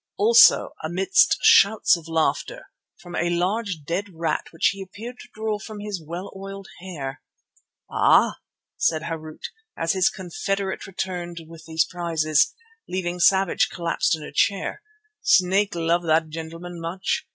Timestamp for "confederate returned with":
10.09-11.65